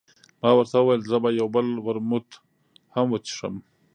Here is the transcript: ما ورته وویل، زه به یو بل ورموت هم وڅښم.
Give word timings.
ما 0.41 0.49
ورته 0.57 0.77
وویل، 0.79 1.01
زه 1.11 1.17
به 1.23 1.29
یو 1.39 1.47
بل 1.55 1.67
ورموت 1.87 2.29
هم 2.95 3.05
وڅښم. 3.11 3.55